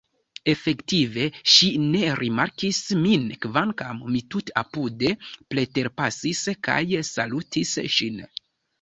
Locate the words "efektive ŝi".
0.51-1.69